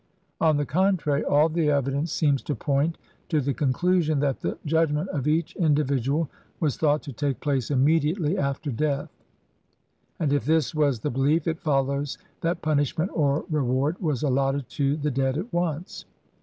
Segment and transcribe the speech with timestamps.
[0.39, 2.97] On the contrary, all the evi dence seems to point
[3.29, 6.27] to the conclusion that the judg ment of each individual
[6.59, 9.11] was thought to take place immediately after death,
[10.19, 14.95] and if this was the belief it follows that punishment or reward was allotted to
[14.97, 16.05] the dead at once.